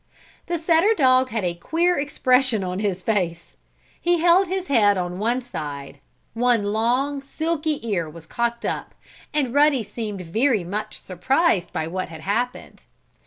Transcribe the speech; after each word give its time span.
The 0.47 0.57
setter 0.57 0.95
dog 0.97 1.29
had 1.29 1.43
a 1.45 1.53
queer 1.53 1.95
expression 1.99 2.63
on 2.63 2.79
his 2.79 3.03
face. 3.03 3.55
He 4.01 4.17
held 4.19 4.47
his 4.47 4.65
head 4.65 4.97
on 4.97 5.19
one 5.19 5.41
side, 5.41 5.99
one 6.33 6.63
long, 6.73 7.21
silky 7.21 7.79
ear 7.87 8.09
was 8.09 8.25
cocked 8.25 8.65
up 8.65 8.95
and 9.31 9.53
Ruddy 9.53 9.83
seemed 9.83 10.21
very 10.21 10.63
much 10.63 10.97
surprised 10.97 11.71
by 11.71 11.85
what 11.85 12.09
had 12.09 12.21
happened. 12.21 12.85